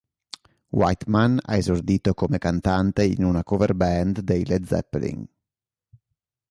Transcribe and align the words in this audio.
Whiteman 0.71 1.37
ha 1.43 1.57
esordito 1.57 2.15
come 2.15 2.39
cantante 2.39 3.03
in 3.03 3.23
una 3.23 3.43
cover 3.43 3.75
band 3.75 4.21
dei 4.21 4.43
Led 4.45 4.65
Zeppelin. 4.65 5.27